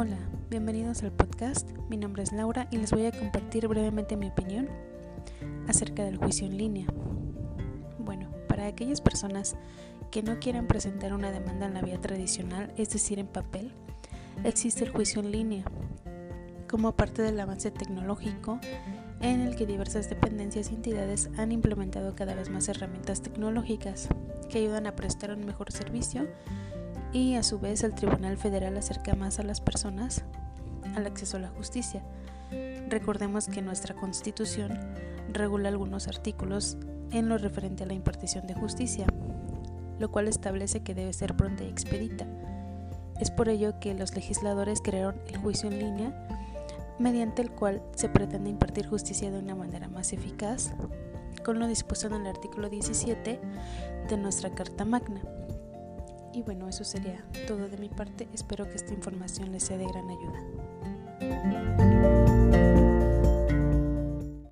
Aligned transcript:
Hola, 0.00 0.18
bienvenidos 0.48 1.02
al 1.02 1.10
podcast. 1.10 1.68
Mi 1.90 1.96
nombre 1.96 2.22
es 2.22 2.30
Laura 2.30 2.68
y 2.70 2.76
les 2.76 2.92
voy 2.92 3.06
a 3.06 3.10
compartir 3.10 3.66
brevemente 3.66 4.16
mi 4.16 4.28
opinión 4.28 4.68
acerca 5.66 6.04
del 6.04 6.18
juicio 6.18 6.46
en 6.46 6.56
línea. 6.56 6.86
Bueno, 7.98 8.30
para 8.46 8.66
aquellas 8.66 9.00
personas 9.00 9.56
que 10.12 10.22
no 10.22 10.38
quieran 10.38 10.68
presentar 10.68 11.12
una 11.12 11.32
demanda 11.32 11.66
en 11.66 11.74
la 11.74 11.82
vía 11.82 12.00
tradicional, 12.00 12.72
es 12.76 12.90
decir, 12.90 13.18
en 13.18 13.26
papel, 13.26 13.72
existe 14.44 14.84
el 14.84 14.92
juicio 14.92 15.20
en 15.20 15.32
línea 15.32 15.64
como 16.70 16.94
parte 16.94 17.22
del 17.22 17.40
avance 17.40 17.72
tecnológico 17.72 18.60
en 19.20 19.40
el 19.40 19.56
que 19.56 19.66
diversas 19.66 20.08
dependencias 20.08 20.70
y 20.70 20.76
entidades 20.76 21.28
han 21.38 21.50
implementado 21.50 22.14
cada 22.14 22.36
vez 22.36 22.50
más 22.50 22.68
herramientas 22.68 23.20
tecnológicas 23.20 24.06
que 24.48 24.58
ayudan 24.58 24.86
a 24.86 24.94
prestar 24.94 25.32
un 25.32 25.44
mejor 25.44 25.72
servicio 25.72 26.28
y 27.12 27.36
a 27.36 27.42
su 27.42 27.58
vez 27.58 27.82
el 27.82 27.94
Tribunal 27.94 28.36
Federal 28.36 28.76
acerca 28.76 29.14
más 29.14 29.38
a 29.38 29.42
las 29.42 29.60
personas 29.60 30.24
al 30.94 31.06
acceso 31.06 31.36
a 31.36 31.40
la 31.40 31.48
justicia. 31.48 32.02
Recordemos 32.88 33.48
que 33.48 33.62
nuestra 33.62 33.94
Constitución 33.94 34.78
regula 35.32 35.68
algunos 35.68 36.08
artículos 36.08 36.76
en 37.10 37.28
lo 37.28 37.38
referente 37.38 37.84
a 37.84 37.86
la 37.86 37.94
impartición 37.94 38.46
de 38.46 38.54
justicia, 38.54 39.06
lo 39.98 40.10
cual 40.10 40.28
establece 40.28 40.80
que 40.80 40.94
debe 40.94 41.12
ser 41.12 41.36
pronta 41.36 41.64
y 41.64 41.68
expedita. 41.68 42.26
Es 43.20 43.30
por 43.30 43.48
ello 43.48 43.80
que 43.80 43.94
los 43.94 44.14
legisladores 44.14 44.80
crearon 44.80 45.20
el 45.26 45.38
juicio 45.38 45.70
en 45.70 45.78
línea, 45.78 46.28
mediante 46.98 47.42
el 47.42 47.50
cual 47.50 47.82
se 47.94 48.08
pretende 48.08 48.50
impartir 48.50 48.86
justicia 48.86 49.30
de 49.30 49.38
una 49.38 49.54
manera 49.54 49.88
más 49.88 50.12
eficaz, 50.12 50.72
con 51.44 51.58
lo 51.58 51.66
dispuesto 51.66 52.06
en 52.08 52.14
el 52.14 52.26
artículo 52.26 52.68
17 52.68 53.40
de 54.08 54.16
nuestra 54.16 54.50
Carta 54.54 54.84
Magna. 54.84 55.20
Y 56.38 56.42
bueno, 56.42 56.68
eso 56.68 56.84
sería 56.84 57.24
todo 57.48 57.68
de 57.68 57.76
mi 57.78 57.88
parte. 57.88 58.28
Espero 58.32 58.64
que 58.70 58.76
esta 58.76 58.94
información 58.94 59.50
les 59.50 59.64
sea 59.64 59.76
de 59.76 59.86
gran 59.86 60.08
ayuda. 60.08 61.97